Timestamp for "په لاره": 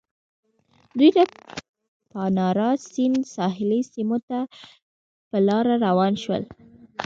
5.29-5.73